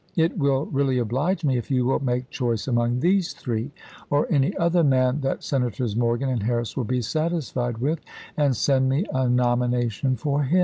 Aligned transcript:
It 0.15 0.35
will 0.39 0.65
really 0.65 0.97
oblige 0.97 1.45
me 1.45 1.57
if 1.59 1.69
you 1.69 1.85
will 1.85 1.99
make 1.99 2.31
choice 2.31 2.67
among 2.67 3.01
these 3.01 3.33
three, 3.33 3.69
or 4.09 4.25
any 4.31 4.57
other 4.57 4.83
man 4.83 5.21
that 5.21 5.43
Senators 5.43 5.95
Morgan 5.95 6.27
and 6.29 6.41
Harris 6.41 6.75
will 6.75 6.85
be 6.85 7.03
satisfied 7.03 7.77
with, 7.77 8.03
chase, 8.03 8.15
and 8.35 8.57
send 8.57 8.89
me 8.89 9.05
a 9.13 9.29
nomination 9.29 10.15
for 10.15 10.41
him." 10.41 10.59